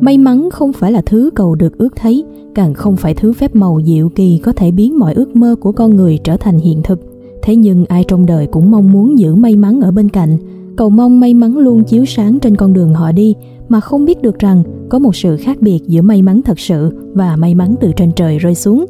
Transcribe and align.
May 0.00 0.18
mắn 0.18 0.50
không 0.50 0.72
phải 0.72 0.92
là 0.92 1.02
thứ 1.06 1.30
cầu 1.34 1.54
được 1.54 1.78
ước 1.78 1.96
thấy, 1.96 2.24
càng 2.54 2.74
không 2.74 2.96
phải 2.96 3.14
thứ 3.14 3.32
phép 3.32 3.54
màu 3.56 3.80
diệu 3.84 4.08
kỳ 4.08 4.38
có 4.38 4.52
thể 4.52 4.70
biến 4.70 4.98
mọi 4.98 5.14
ước 5.14 5.36
mơ 5.36 5.56
của 5.60 5.72
con 5.72 5.96
người 5.96 6.18
trở 6.24 6.36
thành 6.36 6.58
hiện 6.58 6.82
thực. 6.82 7.00
Thế 7.42 7.56
nhưng 7.56 7.84
ai 7.84 8.04
trong 8.04 8.26
đời 8.26 8.46
cũng 8.46 8.70
mong 8.70 8.92
muốn 8.92 9.18
giữ 9.18 9.34
may 9.34 9.56
mắn 9.56 9.80
ở 9.80 9.90
bên 9.90 10.08
cạnh, 10.08 10.38
cầu 10.76 10.90
mong 10.90 11.20
may 11.20 11.34
mắn 11.34 11.58
luôn 11.58 11.84
chiếu 11.84 12.04
sáng 12.04 12.38
trên 12.40 12.56
con 12.56 12.72
đường 12.72 12.94
họ 12.94 13.12
đi 13.12 13.34
mà 13.68 13.80
không 13.80 14.04
biết 14.04 14.22
được 14.22 14.38
rằng 14.38 14.62
có 14.88 14.98
một 14.98 15.16
sự 15.16 15.36
khác 15.36 15.60
biệt 15.60 15.80
giữa 15.86 16.02
may 16.02 16.22
mắn 16.22 16.42
thật 16.42 16.58
sự 16.58 16.92
và 17.14 17.36
may 17.36 17.54
mắn 17.54 17.74
từ 17.80 17.92
trên 17.96 18.12
trời 18.12 18.38
rơi 18.38 18.54
xuống. 18.54 18.86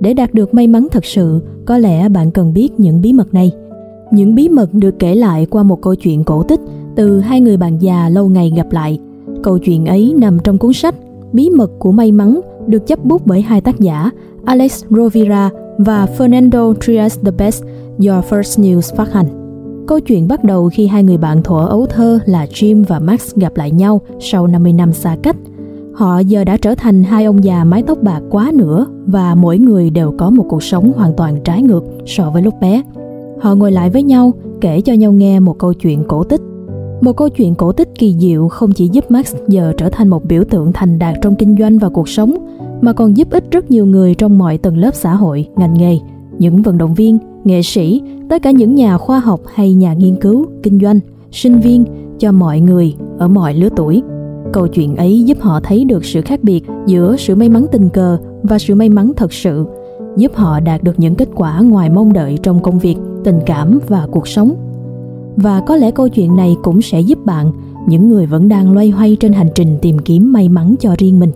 Để 0.00 0.14
đạt 0.14 0.34
được 0.34 0.54
may 0.54 0.66
mắn 0.66 0.88
thật 0.90 1.04
sự, 1.04 1.40
có 1.64 1.78
lẽ 1.78 2.08
bạn 2.08 2.30
cần 2.30 2.52
biết 2.52 2.80
những 2.80 3.00
bí 3.00 3.12
mật 3.12 3.34
này. 3.34 3.52
Những 4.12 4.34
bí 4.34 4.48
mật 4.48 4.74
được 4.74 4.98
kể 4.98 5.14
lại 5.14 5.46
qua 5.46 5.62
một 5.62 5.82
câu 5.82 5.94
chuyện 5.94 6.24
cổ 6.24 6.42
tích 6.42 6.60
từ 6.96 7.20
hai 7.20 7.40
người 7.40 7.56
bạn 7.56 7.82
già 7.82 8.08
lâu 8.08 8.28
ngày 8.28 8.52
gặp 8.56 8.72
lại. 8.72 8.98
Câu 9.42 9.58
chuyện 9.58 9.86
ấy 9.86 10.14
nằm 10.16 10.38
trong 10.38 10.58
cuốn 10.58 10.72
sách 10.72 10.94
Bí 11.32 11.50
mật 11.50 11.70
của 11.78 11.92
may 11.92 12.12
mắn 12.12 12.40
được 12.66 12.86
chấp 12.86 13.04
bút 13.04 13.26
bởi 13.26 13.42
hai 13.42 13.60
tác 13.60 13.80
giả 13.80 14.10
Alex 14.44 14.84
Rovira 14.90 15.50
và 15.78 16.06
Fernando 16.18 16.74
Trias 16.74 17.18
the 17.24 17.30
Best 17.30 17.64
do 17.98 18.22
First 18.30 18.62
News 18.62 18.96
phát 18.96 19.12
hành. 19.12 19.26
Câu 19.86 20.00
chuyện 20.00 20.28
bắt 20.28 20.44
đầu 20.44 20.70
khi 20.72 20.86
hai 20.86 21.02
người 21.02 21.16
bạn 21.16 21.42
thuở 21.42 21.66
ấu 21.66 21.86
thơ 21.86 22.18
là 22.26 22.46
Jim 22.46 22.84
và 22.88 22.98
Max 22.98 23.34
gặp 23.34 23.56
lại 23.56 23.70
nhau 23.70 24.00
sau 24.20 24.46
50 24.46 24.72
năm 24.72 24.92
xa 24.92 25.16
cách. 25.22 25.36
Họ 25.94 26.18
giờ 26.18 26.44
đã 26.44 26.56
trở 26.56 26.74
thành 26.74 27.04
hai 27.04 27.24
ông 27.24 27.44
già 27.44 27.64
mái 27.64 27.82
tóc 27.82 27.98
bạc 28.02 28.20
quá 28.30 28.50
nữa 28.54 28.86
và 29.06 29.34
mỗi 29.34 29.58
người 29.58 29.90
đều 29.90 30.14
có 30.18 30.30
một 30.30 30.44
cuộc 30.48 30.62
sống 30.62 30.92
hoàn 30.96 31.12
toàn 31.16 31.40
trái 31.44 31.62
ngược 31.62 31.84
so 32.06 32.30
với 32.30 32.42
lúc 32.42 32.54
bé. 32.60 32.82
Họ 33.40 33.54
ngồi 33.54 33.72
lại 33.72 33.90
với 33.90 34.02
nhau, 34.02 34.32
kể 34.60 34.80
cho 34.80 34.92
nhau 34.92 35.12
nghe 35.12 35.40
một 35.40 35.58
câu 35.58 35.74
chuyện 35.74 36.04
cổ 36.08 36.24
tích. 36.24 36.40
Một 37.00 37.16
câu 37.16 37.28
chuyện 37.28 37.54
cổ 37.54 37.72
tích 37.72 37.88
kỳ 37.94 38.14
diệu 38.18 38.48
không 38.48 38.72
chỉ 38.72 38.88
giúp 38.92 39.10
Max 39.10 39.34
giờ 39.48 39.72
trở 39.76 39.88
thành 39.88 40.08
một 40.08 40.24
biểu 40.24 40.44
tượng 40.44 40.72
thành 40.72 40.98
đạt 40.98 41.14
trong 41.22 41.36
kinh 41.36 41.56
doanh 41.58 41.78
và 41.78 41.88
cuộc 41.88 42.08
sống, 42.08 42.34
mà 42.80 42.92
còn 42.92 43.16
giúp 43.16 43.30
ích 43.30 43.44
rất 43.50 43.70
nhiều 43.70 43.86
người 43.86 44.14
trong 44.14 44.38
mọi 44.38 44.58
tầng 44.58 44.76
lớp 44.76 44.94
xã 44.94 45.14
hội, 45.14 45.48
ngành 45.56 45.74
nghề, 45.74 45.98
những 46.38 46.62
vận 46.62 46.78
động 46.78 46.94
viên, 46.94 47.18
nghệ 47.44 47.62
sĩ, 47.62 48.02
tất 48.28 48.42
cả 48.42 48.50
những 48.50 48.74
nhà 48.74 48.98
khoa 48.98 49.20
học 49.20 49.40
hay 49.54 49.74
nhà 49.74 49.92
nghiên 49.92 50.16
cứu, 50.20 50.46
kinh 50.62 50.80
doanh, 50.80 51.00
sinh 51.32 51.60
viên, 51.60 51.84
cho 52.18 52.32
mọi 52.32 52.60
người 52.60 52.94
ở 53.18 53.28
mọi 53.28 53.54
lứa 53.54 53.68
tuổi. 53.76 54.02
Câu 54.52 54.68
chuyện 54.68 54.96
ấy 54.96 55.22
giúp 55.24 55.38
họ 55.40 55.60
thấy 55.60 55.84
được 55.84 56.04
sự 56.04 56.20
khác 56.20 56.40
biệt 56.42 56.64
giữa 56.86 57.16
sự 57.18 57.34
may 57.34 57.48
mắn 57.48 57.66
tình 57.72 57.88
cờ 57.88 58.18
và 58.42 58.58
sự 58.58 58.74
may 58.74 58.88
mắn 58.88 59.12
thật 59.16 59.32
sự, 59.32 59.64
giúp 60.16 60.32
họ 60.34 60.60
đạt 60.60 60.82
được 60.82 61.00
những 61.00 61.14
kết 61.14 61.28
quả 61.34 61.60
ngoài 61.60 61.90
mong 61.90 62.12
đợi 62.12 62.38
trong 62.42 62.62
công 62.62 62.78
việc, 62.78 62.96
tình 63.24 63.38
cảm 63.46 63.78
và 63.88 64.06
cuộc 64.10 64.28
sống. 64.28 64.65
Và 65.36 65.60
có 65.60 65.76
lẽ 65.76 65.90
câu 65.90 66.08
chuyện 66.08 66.36
này 66.36 66.56
cũng 66.62 66.82
sẽ 66.82 67.00
giúp 67.00 67.18
bạn, 67.24 67.52
những 67.88 68.08
người 68.08 68.26
vẫn 68.26 68.48
đang 68.48 68.72
loay 68.72 68.90
hoay 68.90 69.16
trên 69.20 69.32
hành 69.32 69.48
trình 69.54 69.78
tìm 69.82 69.98
kiếm 69.98 70.32
may 70.32 70.48
mắn 70.48 70.74
cho 70.80 70.94
riêng 70.98 71.20
mình. 71.20 71.30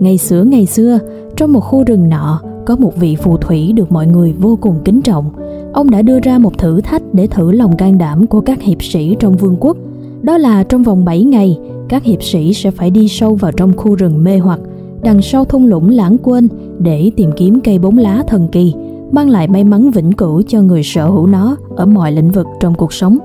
Ngày 0.00 0.18
xưa 0.18 0.44
ngày 0.44 0.66
xưa, 0.66 0.98
trong 1.36 1.52
một 1.52 1.60
khu 1.60 1.84
rừng 1.84 2.08
nọ, 2.08 2.40
có 2.66 2.76
một 2.76 2.96
vị 2.96 3.16
phù 3.16 3.36
thủy 3.36 3.72
được 3.72 3.92
mọi 3.92 4.06
người 4.06 4.32
vô 4.32 4.58
cùng 4.60 4.76
kính 4.84 5.02
trọng. 5.02 5.24
Ông 5.72 5.90
đã 5.90 6.02
đưa 6.02 6.20
ra 6.20 6.38
một 6.38 6.58
thử 6.58 6.80
thách 6.80 7.02
để 7.12 7.26
thử 7.26 7.50
lòng 7.52 7.76
can 7.76 7.98
đảm 7.98 8.26
của 8.26 8.40
các 8.40 8.62
hiệp 8.62 8.82
sĩ 8.82 9.16
trong 9.20 9.36
vương 9.36 9.56
quốc. 9.60 9.76
Đó 10.22 10.38
là 10.38 10.62
trong 10.62 10.82
vòng 10.82 11.04
7 11.04 11.24
ngày, 11.24 11.58
các 11.88 12.04
hiệp 12.04 12.22
sĩ 12.22 12.54
sẽ 12.54 12.70
phải 12.70 12.90
đi 12.90 13.08
sâu 13.08 13.34
vào 13.34 13.52
trong 13.52 13.76
khu 13.76 13.94
rừng 13.94 14.24
mê 14.24 14.38
hoặc, 14.38 14.60
đằng 15.02 15.22
sau 15.22 15.44
thung 15.44 15.66
lũng 15.66 15.90
lãng 15.90 16.16
quên 16.18 16.48
để 16.78 17.10
tìm 17.16 17.30
kiếm 17.36 17.60
cây 17.64 17.78
bốn 17.78 17.98
lá 17.98 18.24
thần 18.28 18.48
kỳ, 18.48 18.74
mang 19.14 19.30
lại 19.30 19.48
may 19.48 19.64
mắn 19.64 19.90
vĩnh 19.90 20.12
cửu 20.12 20.42
cho 20.42 20.62
người 20.62 20.82
sở 20.82 21.08
hữu 21.08 21.26
nó 21.26 21.56
ở 21.76 21.86
mọi 21.86 22.12
lĩnh 22.12 22.30
vực 22.30 22.46
trong 22.60 22.74
cuộc 22.74 22.92
sống. 22.92 23.18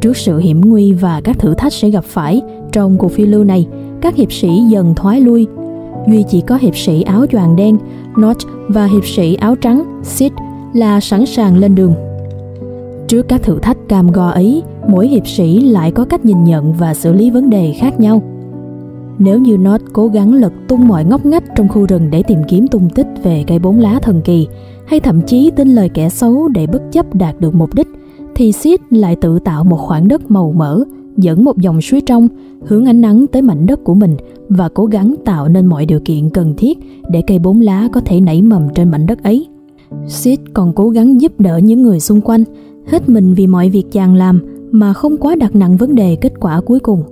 Trước 0.00 0.16
sự 0.16 0.38
hiểm 0.38 0.60
nguy 0.60 0.92
và 0.92 1.20
các 1.24 1.38
thử 1.38 1.54
thách 1.54 1.72
sẽ 1.72 1.90
gặp 1.90 2.04
phải 2.04 2.42
trong 2.72 2.98
cuộc 2.98 3.12
phiêu 3.12 3.26
lưu 3.26 3.44
này, 3.44 3.66
các 4.00 4.16
hiệp 4.16 4.32
sĩ 4.32 4.48
dần 4.70 4.94
thoái 4.94 5.20
lui. 5.20 5.46
Duy 6.08 6.24
chỉ 6.30 6.40
có 6.40 6.56
hiệp 6.56 6.76
sĩ 6.76 7.02
áo 7.02 7.26
choàng 7.26 7.56
đen, 7.56 7.78
Notch 8.20 8.46
và 8.68 8.86
hiệp 8.86 9.06
sĩ 9.06 9.34
áo 9.34 9.56
trắng, 9.56 10.00
Sid 10.02 10.32
là 10.74 11.00
sẵn 11.00 11.26
sàng 11.26 11.58
lên 11.58 11.74
đường. 11.74 11.94
Trước 13.08 13.28
các 13.28 13.42
thử 13.42 13.58
thách 13.58 13.88
cam 13.88 14.12
go 14.12 14.28
ấy, 14.28 14.62
mỗi 14.88 15.08
hiệp 15.08 15.26
sĩ 15.26 15.60
lại 15.60 15.90
có 15.90 16.04
cách 16.04 16.24
nhìn 16.24 16.44
nhận 16.44 16.72
và 16.72 16.94
xử 16.94 17.12
lý 17.12 17.30
vấn 17.30 17.50
đề 17.50 17.74
khác 17.78 18.00
nhau. 18.00 18.22
Nếu 19.18 19.38
như 19.38 19.56
Notch 19.56 19.84
cố 19.92 20.06
gắng 20.06 20.34
lật 20.34 20.52
tung 20.68 20.88
mọi 20.88 21.04
ngóc 21.04 21.26
ngách 21.26 21.44
trong 21.56 21.68
khu 21.68 21.86
rừng 21.86 22.10
để 22.10 22.22
tìm 22.22 22.38
kiếm 22.48 22.66
tung 22.66 22.90
tích 22.94 23.06
về 23.22 23.44
cây 23.46 23.58
bốn 23.58 23.80
lá 23.80 23.98
thần 24.02 24.20
kỳ, 24.24 24.48
hay 24.86 25.00
thậm 25.00 25.20
chí 25.26 25.50
tin 25.56 25.68
lời 25.68 25.88
kẻ 25.88 26.08
xấu 26.08 26.48
để 26.48 26.66
bất 26.66 26.82
chấp 26.92 27.14
đạt 27.14 27.40
được 27.40 27.54
mục 27.54 27.74
đích, 27.74 27.88
thì 28.34 28.52
Sid 28.52 28.80
lại 28.90 29.16
tự 29.16 29.38
tạo 29.38 29.64
một 29.64 29.76
khoảng 29.76 30.08
đất 30.08 30.30
màu 30.30 30.52
mỡ, 30.52 30.84
dẫn 31.16 31.44
một 31.44 31.58
dòng 31.58 31.80
suối 31.80 32.00
trong, 32.00 32.28
hướng 32.66 32.84
ánh 32.84 33.00
nắng 33.00 33.26
tới 33.26 33.42
mảnh 33.42 33.66
đất 33.66 33.84
của 33.84 33.94
mình 33.94 34.16
và 34.48 34.68
cố 34.68 34.86
gắng 34.86 35.14
tạo 35.24 35.48
nên 35.48 35.66
mọi 35.66 35.86
điều 35.86 36.00
kiện 36.04 36.30
cần 36.30 36.54
thiết 36.56 36.78
để 37.10 37.22
cây 37.26 37.38
bốn 37.38 37.60
lá 37.60 37.88
có 37.92 38.00
thể 38.00 38.20
nảy 38.20 38.42
mầm 38.42 38.62
trên 38.74 38.90
mảnh 38.90 39.06
đất 39.06 39.22
ấy. 39.22 39.46
Sid 40.08 40.38
còn 40.54 40.72
cố 40.72 40.88
gắng 40.88 41.20
giúp 41.20 41.40
đỡ 41.40 41.58
những 41.58 41.82
người 41.82 42.00
xung 42.00 42.20
quanh, 42.20 42.44
hết 42.86 43.08
mình 43.08 43.34
vì 43.34 43.46
mọi 43.46 43.70
việc 43.70 43.92
chàng 43.92 44.14
làm 44.14 44.40
mà 44.70 44.92
không 44.92 45.16
quá 45.16 45.34
đặt 45.34 45.54
nặng 45.54 45.76
vấn 45.76 45.94
đề 45.94 46.16
kết 46.16 46.32
quả 46.40 46.60
cuối 46.60 46.80
cùng. 46.80 47.02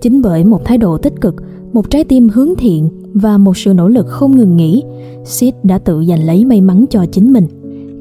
Chính 0.00 0.22
bởi 0.22 0.44
một 0.44 0.64
thái 0.64 0.78
độ 0.78 0.98
tích 0.98 1.20
cực, 1.20 1.34
một 1.72 1.90
trái 1.90 2.04
tim 2.04 2.28
hướng 2.28 2.54
thiện 2.58 2.88
và 3.14 3.38
một 3.38 3.56
sự 3.56 3.74
nỗ 3.74 3.88
lực 3.88 4.06
không 4.06 4.36
ngừng 4.36 4.56
nghỉ, 4.56 4.82
Sid 5.24 5.54
đã 5.62 5.78
tự 5.78 6.04
giành 6.04 6.24
lấy 6.24 6.44
may 6.44 6.60
mắn 6.60 6.84
cho 6.90 7.06
chính 7.12 7.32
mình. 7.32 7.46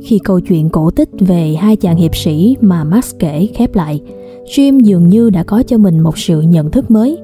Khi 0.04 0.20
câu 0.20 0.40
chuyện 0.40 0.70
cổ 0.70 0.92
tích 0.92 1.10
về 1.20 1.56
hai 1.60 1.76
chàng 1.76 1.98
hiệp 1.98 2.16
sĩ 2.16 2.56
mà 2.62 2.84
Max 2.84 3.16
kể 3.20 3.48
khép 3.54 3.76
lại, 3.76 4.02
Jim 4.46 4.80
dường 4.80 5.08
như 5.08 5.30
đã 5.30 5.44
có 5.44 5.64
cho 5.64 5.78
mình 5.78 6.00
một 6.00 6.18
sự 6.18 6.42
nhận 6.42 6.72
thức 6.72 6.92
mới. 6.92 7.18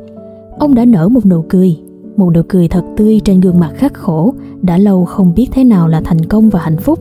Ông 0.59 0.75
đã 0.75 0.85
nở 0.85 1.09
một 1.09 1.25
nụ 1.25 1.43
cười, 1.49 1.77
một 2.17 2.33
nụ 2.33 2.41
cười 2.47 2.67
thật 2.67 2.83
tươi 2.97 3.21
trên 3.23 3.41
gương 3.41 3.59
mặt 3.59 3.71
khắc 3.75 3.93
khổ, 3.93 4.33
đã 4.61 4.77
lâu 4.77 5.05
không 5.05 5.33
biết 5.35 5.47
thế 5.51 5.63
nào 5.63 5.87
là 5.87 6.01
thành 6.01 6.25
công 6.25 6.49
và 6.49 6.59
hạnh 6.59 6.77
phúc. 6.77 6.99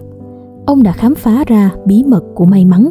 Ông 0.66 0.82
đã 0.82 0.92
khám 0.92 1.14
phá 1.14 1.44
ra 1.46 1.74
bí 1.86 2.04
mật 2.04 2.24
của 2.34 2.44
may 2.44 2.64
mắn. 2.64 2.90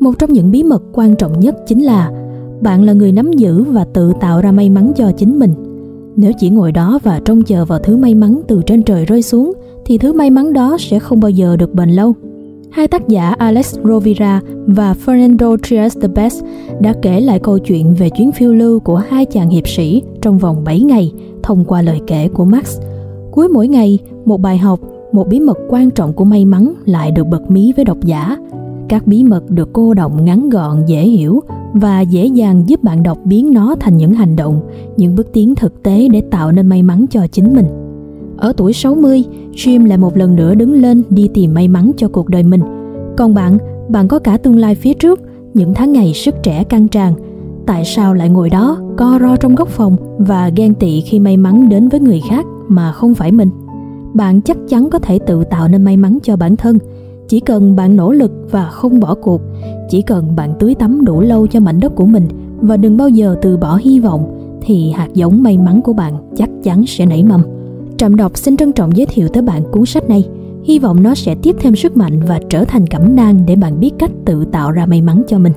Một 0.00 0.12
trong 0.18 0.32
những 0.32 0.50
bí 0.50 0.62
mật 0.62 0.82
quan 0.92 1.16
trọng 1.16 1.40
nhất 1.40 1.56
chính 1.66 1.82
là 1.82 2.10
bạn 2.60 2.82
là 2.82 2.92
người 2.92 3.12
nắm 3.12 3.32
giữ 3.32 3.62
và 3.62 3.84
tự 3.84 4.12
tạo 4.20 4.40
ra 4.40 4.52
may 4.52 4.70
mắn 4.70 4.92
cho 4.96 5.12
chính 5.12 5.38
mình. 5.38 5.54
Nếu 6.16 6.32
chỉ 6.38 6.50
ngồi 6.50 6.72
đó 6.72 6.98
và 7.02 7.20
trông 7.24 7.42
chờ 7.42 7.64
vào 7.64 7.78
thứ 7.78 7.96
may 7.96 8.14
mắn 8.14 8.40
từ 8.48 8.62
trên 8.66 8.82
trời 8.82 9.04
rơi 9.04 9.22
xuống 9.22 9.52
thì 9.84 9.98
thứ 9.98 10.12
may 10.12 10.30
mắn 10.30 10.52
đó 10.52 10.76
sẽ 10.80 10.98
không 10.98 11.20
bao 11.20 11.30
giờ 11.30 11.56
được 11.56 11.74
bền 11.74 11.90
lâu. 11.90 12.14
Hai 12.70 12.88
tác 12.88 13.08
giả 13.08 13.34
Alex 13.38 13.78
Rovira 13.84 14.40
và 14.66 14.94
Fernando 15.06 15.56
Trias 15.62 15.96
de 15.96 16.08
Best 16.08 16.44
đã 16.80 16.94
kể 17.02 17.20
lại 17.20 17.38
câu 17.38 17.58
chuyện 17.58 17.94
về 17.94 18.10
chuyến 18.10 18.32
phiêu 18.32 18.52
lưu 18.52 18.80
của 18.80 18.96
hai 18.96 19.24
chàng 19.24 19.50
hiệp 19.50 19.68
sĩ 19.68 20.02
trong 20.22 20.38
vòng 20.38 20.64
7 20.64 20.80
ngày 20.80 21.12
thông 21.42 21.64
qua 21.64 21.82
lời 21.82 22.00
kể 22.06 22.28
của 22.28 22.44
Max. 22.44 22.78
Cuối 23.30 23.48
mỗi 23.48 23.68
ngày, 23.68 23.98
một 24.24 24.40
bài 24.40 24.58
học, 24.58 24.80
một 25.12 25.28
bí 25.28 25.40
mật 25.40 25.58
quan 25.68 25.90
trọng 25.90 26.12
của 26.12 26.24
may 26.24 26.44
mắn 26.44 26.74
lại 26.84 27.10
được 27.10 27.26
bật 27.26 27.50
mí 27.50 27.72
với 27.76 27.84
độc 27.84 27.98
giả. 28.04 28.36
Các 28.88 29.06
bí 29.06 29.24
mật 29.24 29.50
được 29.50 29.72
cô 29.72 29.94
động 29.94 30.24
ngắn 30.24 30.50
gọn, 30.50 30.86
dễ 30.86 31.06
hiểu 31.06 31.40
và 31.72 32.00
dễ 32.00 32.26
dàng 32.26 32.68
giúp 32.68 32.82
bạn 32.82 33.02
đọc 33.02 33.18
biến 33.24 33.52
nó 33.52 33.76
thành 33.80 33.96
những 33.96 34.12
hành 34.12 34.36
động, 34.36 34.60
những 34.96 35.14
bước 35.14 35.32
tiến 35.32 35.54
thực 35.54 35.82
tế 35.82 36.08
để 36.08 36.20
tạo 36.30 36.52
nên 36.52 36.66
may 36.66 36.82
mắn 36.82 37.04
cho 37.10 37.26
chính 37.26 37.54
mình. 37.54 37.66
Ở 38.36 38.52
tuổi 38.56 38.72
60, 38.72 39.24
Jim 39.52 39.86
lại 39.86 39.98
một 39.98 40.16
lần 40.16 40.36
nữa 40.36 40.54
đứng 40.54 40.72
lên 40.72 41.02
đi 41.10 41.28
tìm 41.34 41.54
may 41.54 41.68
mắn 41.68 41.90
cho 41.96 42.08
cuộc 42.08 42.28
đời 42.28 42.42
mình. 42.42 42.60
Còn 43.16 43.34
bạn, 43.34 43.58
bạn 43.88 44.08
có 44.08 44.18
cả 44.18 44.36
tương 44.36 44.56
lai 44.56 44.74
phía 44.74 44.94
trước, 44.94 45.20
những 45.54 45.74
tháng 45.74 45.92
ngày 45.92 46.12
sức 46.14 46.34
trẻ 46.42 46.64
căng 46.64 46.88
tràn. 46.88 47.14
Tại 47.66 47.84
sao 47.84 48.14
lại 48.14 48.28
ngồi 48.28 48.50
đó, 48.50 48.78
co 48.96 49.18
ro 49.20 49.36
trong 49.36 49.54
góc 49.54 49.68
phòng 49.68 49.96
và 50.18 50.50
ghen 50.56 50.74
tị 50.74 51.00
khi 51.00 51.18
may 51.18 51.36
mắn 51.36 51.68
đến 51.68 51.88
với 51.88 52.00
người 52.00 52.20
khác 52.30 52.46
mà 52.68 52.92
không 52.92 53.14
phải 53.14 53.32
mình? 53.32 53.50
Bạn 54.14 54.40
chắc 54.40 54.56
chắn 54.68 54.90
có 54.90 54.98
thể 54.98 55.18
tự 55.18 55.44
tạo 55.44 55.68
nên 55.68 55.82
may 55.82 55.96
mắn 55.96 56.18
cho 56.22 56.36
bản 56.36 56.56
thân. 56.56 56.78
Chỉ 57.28 57.40
cần 57.40 57.76
bạn 57.76 57.96
nỗ 57.96 58.12
lực 58.12 58.30
và 58.50 58.68
không 58.70 59.00
bỏ 59.00 59.14
cuộc, 59.14 59.40
chỉ 59.90 60.02
cần 60.02 60.36
bạn 60.36 60.54
tưới 60.58 60.74
tắm 60.74 61.04
đủ 61.04 61.20
lâu 61.20 61.46
cho 61.46 61.60
mảnh 61.60 61.80
đất 61.80 61.94
của 61.96 62.06
mình 62.06 62.28
và 62.60 62.76
đừng 62.76 62.96
bao 62.96 63.08
giờ 63.08 63.36
từ 63.42 63.56
bỏ 63.56 63.76
hy 63.76 64.00
vọng, 64.00 64.40
thì 64.62 64.90
hạt 64.90 65.08
giống 65.14 65.42
may 65.42 65.58
mắn 65.58 65.80
của 65.82 65.92
bạn 65.92 66.14
chắc 66.36 66.50
chắn 66.62 66.86
sẽ 66.86 67.06
nảy 67.06 67.24
mầm. 67.24 67.42
Trạm 67.96 68.16
đọc 68.16 68.36
xin 68.36 68.56
trân 68.56 68.72
trọng 68.72 68.96
giới 68.96 69.06
thiệu 69.06 69.28
tới 69.28 69.42
bạn 69.42 69.62
cuốn 69.72 69.86
sách 69.86 70.08
này. 70.08 70.28
Hy 70.64 70.78
vọng 70.78 71.02
nó 71.02 71.14
sẽ 71.14 71.34
tiếp 71.34 71.56
thêm 71.60 71.76
sức 71.76 71.96
mạnh 71.96 72.20
và 72.26 72.40
trở 72.48 72.64
thành 72.64 72.86
cẩm 72.86 73.16
nang 73.16 73.46
để 73.46 73.56
bạn 73.56 73.80
biết 73.80 73.90
cách 73.98 74.10
tự 74.24 74.44
tạo 74.44 74.70
ra 74.70 74.86
may 74.86 75.00
mắn 75.00 75.22
cho 75.28 75.38
mình. 75.38 75.52